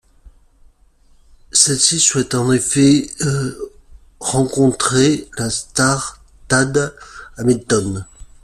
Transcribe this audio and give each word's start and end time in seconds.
Celle-ci 1.51 1.99
souhaite 1.99 2.33
en 2.33 2.51
effet 2.51 3.05
rencontrer 4.19 5.27
la 5.37 5.51
star 5.51 6.23
Tad 6.47 6.95
Hamilton. 7.37 8.07